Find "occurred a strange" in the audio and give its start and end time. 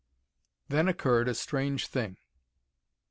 0.87-1.85